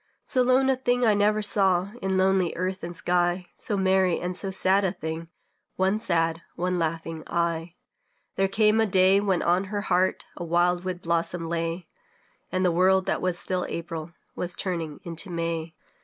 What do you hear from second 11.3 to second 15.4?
lay, And the world that still was April Was turning into